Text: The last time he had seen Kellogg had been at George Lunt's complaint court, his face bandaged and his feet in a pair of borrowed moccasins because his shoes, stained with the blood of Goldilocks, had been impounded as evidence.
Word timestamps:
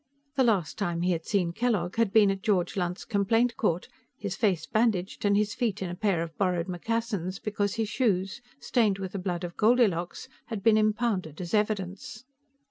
The 0.33 0.43
last 0.43 0.79
time 0.79 1.01
he 1.03 1.11
had 1.11 1.27
seen 1.27 1.53
Kellogg 1.53 1.97
had 1.97 2.11
been 2.11 2.31
at 2.31 2.41
George 2.41 2.75
Lunt's 2.75 3.05
complaint 3.05 3.55
court, 3.55 3.87
his 4.17 4.35
face 4.35 4.65
bandaged 4.65 5.25
and 5.25 5.37
his 5.37 5.53
feet 5.53 5.79
in 5.79 5.91
a 5.91 5.95
pair 5.95 6.23
of 6.23 6.35
borrowed 6.39 6.67
moccasins 6.67 7.37
because 7.37 7.75
his 7.75 7.87
shoes, 7.89 8.41
stained 8.59 8.97
with 8.97 9.11
the 9.11 9.19
blood 9.19 9.43
of 9.43 9.55
Goldilocks, 9.57 10.27
had 10.47 10.63
been 10.63 10.75
impounded 10.75 11.39
as 11.39 11.53
evidence. 11.53 12.23